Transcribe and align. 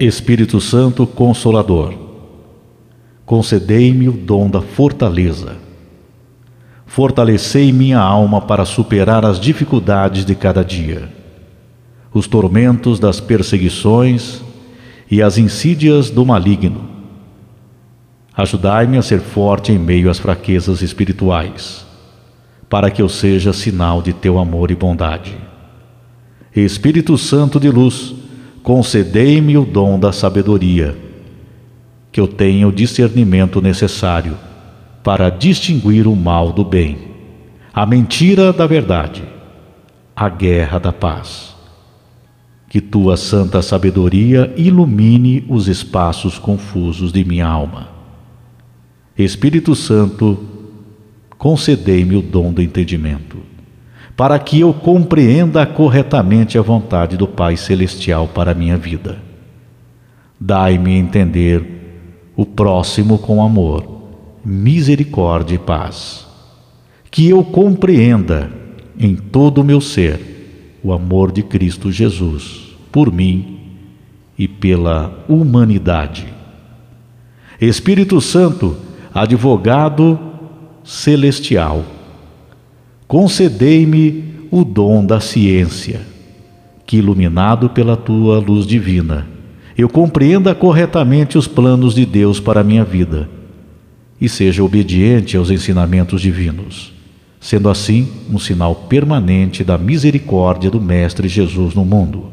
Espírito 0.00 0.60
Santo 0.60 1.04
Consolador, 1.08 1.92
concedei-me 3.26 4.08
o 4.08 4.12
dom 4.12 4.48
da 4.48 4.60
fortaleza. 4.60 5.56
Fortalecei 6.86 7.72
minha 7.72 7.98
alma 7.98 8.40
para 8.40 8.64
superar 8.64 9.26
as 9.26 9.40
dificuldades 9.40 10.24
de 10.24 10.36
cada 10.36 10.64
dia, 10.64 11.12
os 12.14 12.28
tormentos 12.28 13.00
das 13.00 13.18
perseguições 13.18 14.40
e 15.10 15.20
as 15.20 15.36
insídias 15.36 16.10
do 16.10 16.24
maligno. 16.24 16.88
Ajudai-me 18.36 18.98
a 18.98 19.02
ser 19.02 19.18
forte 19.18 19.72
em 19.72 19.78
meio 19.80 20.08
às 20.08 20.18
fraquezas 20.20 20.80
espirituais, 20.80 21.84
para 22.68 22.88
que 22.88 23.02
eu 23.02 23.08
seja 23.08 23.52
sinal 23.52 24.00
de 24.00 24.12
teu 24.12 24.38
amor 24.38 24.70
e 24.70 24.76
bondade. 24.76 25.36
Espírito 26.54 27.18
Santo 27.18 27.58
de 27.58 27.68
luz, 27.68 28.14
concedei-me 28.68 29.56
o 29.56 29.64
dom 29.64 29.98
da 29.98 30.12
sabedoria, 30.12 30.94
que 32.12 32.20
eu 32.20 32.28
tenha 32.28 32.68
o 32.68 32.70
discernimento 32.70 33.62
necessário 33.62 34.36
para 35.02 35.30
distinguir 35.30 36.06
o 36.06 36.14
mal 36.14 36.52
do 36.52 36.62
bem, 36.62 36.98
a 37.72 37.86
mentira 37.86 38.52
da 38.52 38.66
verdade, 38.66 39.22
a 40.14 40.28
guerra 40.28 40.78
da 40.78 40.92
paz. 40.92 41.56
Que 42.68 42.78
tua 42.78 43.16
santa 43.16 43.62
sabedoria 43.62 44.52
ilumine 44.54 45.46
os 45.48 45.66
espaços 45.66 46.38
confusos 46.38 47.10
de 47.10 47.24
minha 47.24 47.46
alma. 47.46 47.88
Espírito 49.16 49.74
Santo, 49.74 50.44
concedei-me 51.38 52.16
o 52.16 52.20
dom 52.20 52.52
do 52.52 52.60
entendimento 52.60 53.38
para 54.18 54.36
que 54.36 54.58
eu 54.58 54.74
compreenda 54.74 55.64
corretamente 55.64 56.58
a 56.58 56.60
vontade 56.60 57.16
do 57.16 57.28
Pai 57.28 57.56
Celestial 57.56 58.26
para 58.26 58.50
a 58.50 58.54
minha 58.54 58.76
vida. 58.76 59.16
Dai-me 60.40 60.92
entender 60.96 62.32
o 62.34 62.44
próximo 62.44 63.16
com 63.18 63.40
amor, 63.40 64.08
misericórdia 64.44 65.54
e 65.54 65.58
paz. 65.58 66.26
Que 67.12 67.28
eu 67.28 67.44
compreenda 67.44 68.50
em 68.98 69.14
todo 69.14 69.58
o 69.58 69.64
meu 69.64 69.80
ser 69.80 70.78
o 70.82 70.92
amor 70.92 71.30
de 71.30 71.44
Cristo 71.44 71.92
Jesus 71.92 72.76
por 72.90 73.12
mim 73.12 73.60
e 74.36 74.48
pela 74.48 75.24
humanidade. 75.28 76.26
Espírito 77.60 78.20
Santo, 78.20 78.76
advogado 79.14 80.18
celestial, 80.82 81.84
concedei-me 83.08 84.22
o 84.50 84.62
dom 84.62 85.04
da 85.04 85.18
ciência, 85.18 86.02
que, 86.86 86.98
iluminado 86.98 87.70
pela 87.70 87.96
tua 87.96 88.38
luz 88.38 88.66
divina, 88.66 89.26
eu 89.76 89.88
compreenda 89.88 90.54
corretamente 90.54 91.38
os 91.38 91.48
planos 91.48 91.94
de 91.94 92.04
Deus 92.04 92.38
para 92.38 92.60
a 92.60 92.64
minha 92.64 92.84
vida 92.84 93.28
e 94.20 94.28
seja 94.28 94.62
obediente 94.62 95.36
aos 95.36 95.50
ensinamentos 95.50 96.20
divinos, 96.20 96.92
sendo 97.40 97.70
assim 97.70 98.08
um 98.30 98.38
sinal 98.38 98.74
permanente 98.74 99.64
da 99.64 99.78
misericórdia 99.78 100.70
do 100.70 100.80
Mestre 100.80 101.28
Jesus 101.28 101.74
no 101.74 101.84
mundo. 101.84 102.26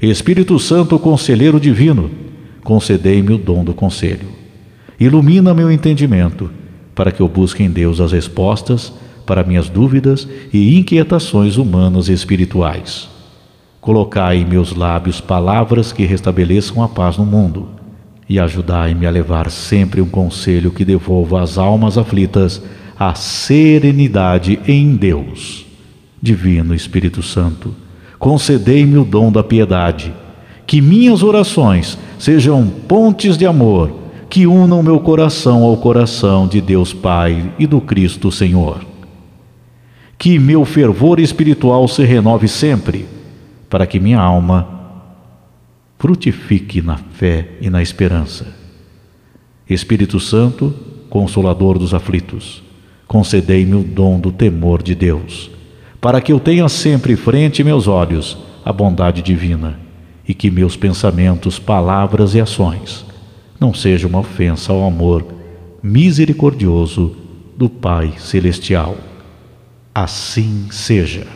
Espírito 0.00 0.58
Santo, 0.58 0.98
conselheiro 0.98 1.58
divino, 1.58 2.10
concedei-me 2.62 3.32
o 3.32 3.38
dom 3.38 3.64
do 3.64 3.74
conselho. 3.74 4.28
Ilumina 5.00 5.54
meu 5.54 5.70
entendimento, 5.70 6.50
para 6.94 7.10
que 7.10 7.20
eu 7.20 7.28
busque 7.28 7.62
em 7.62 7.70
Deus 7.70 8.00
as 8.00 8.12
respostas 8.12 8.92
para 9.26 9.42
minhas 9.42 9.68
dúvidas 9.68 10.26
e 10.52 10.78
inquietações 10.78 11.56
humanas 11.56 12.08
e 12.08 12.12
espirituais. 12.12 13.08
Colocai 13.80 14.38
em 14.38 14.44
meus 14.44 14.74
lábios 14.74 15.20
palavras 15.20 15.92
que 15.92 16.04
restabeleçam 16.04 16.82
a 16.82 16.88
paz 16.88 17.18
no 17.18 17.26
mundo 17.26 17.68
e 18.28 18.38
ajudai-me 18.38 19.06
a 19.06 19.10
levar 19.10 19.50
sempre 19.50 20.00
um 20.00 20.08
conselho 20.08 20.70
que 20.70 20.84
devolva 20.84 21.42
às 21.42 21.58
almas 21.58 21.98
aflitas 21.98 22.62
a 22.98 23.14
serenidade 23.14 24.58
em 24.66 24.96
Deus. 24.96 25.66
Divino 26.20 26.74
Espírito 26.74 27.22
Santo, 27.22 27.74
concedei-me 28.18 28.96
o 28.96 29.04
dom 29.04 29.30
da 29.30 29.44
piedade, 29.44 30.12
que 30.66 30.80
minhas 30.80 31.22
orações 31.22 31.98
sejam 32.18 32.66
pontes 32.66 33.36
de 33.36 33.46
amor 33.46 33.92
que 34.28 34.46
unam 34.46 34.82
meu 34.82 34.98
coração 34.98 35.62
ao 35.62 35.76
coração 35.76 36.48
de 36.48 36.60
Deus 36.60 36.92
Pai 36.92 37.52
e 37.58 37.66
do 37.66 37.80
Cristo 37.80 38.32
Senhor 38.32 38.95
que 40.18 40.38
meu 40.38 40.64
fervor 40.64 41.20
espiritual 41.20 41.86
se 41.88 42.04
renove 42.04 42.48
sempre, 42.48 43.06
para 43.68 43.86
que 43.86 44.00
minha 44.00 44.20
alma 44.20 44.76
frutifique 45.98 46.80
na 46.80 46.96
fé 46.96 47.50
e 47.60 47.68
na 47.68 47.82
esperança. 47.82 48.54
Espírito 49.68 50.20
Santo, 50.20 50.74
consolador 51.10 51.78
dos 51.78 51.92
aflitos, 51.92 52.62
concedei-me 53.06 53.74
o 53.74 53.82
dom 53.82 54.20
do 54.20 54.30
temor 54.30 54.82
de 54.82 54.94
Deus, 54.94 55.50
para 56.00 56.20
que 56.20 56.32
eu 56.32 56.38
tenha 56.38 56.68
sempre 56.68 57.16
frente 57.16 57.64
meus 57.64 57.88
olhos 57.88 58.38
a 58.64 58.72
bondade 58.72 59.22
divina 59.22 59.78
e 60.26 60.34
que 60.34 60.50
meus 60.50 60.76
pensamentos, 60.76 61.58
palavras 61.58 62.34
e 62.34 62.40
ações 62.40 63.04
não 63.58 63.72
sejam 63.72 64.10
uma 64.10 64.20
ofensa 64.20 64.72
ao 64.72 64.84
amor 64.84 65.24
misericordioso 65.82 67.16
do 67.56 67.68
Pai 67.68 68.14
Celestial. 68.18 68.96
Assim 69.96 70.68
seja. 70.70 71.26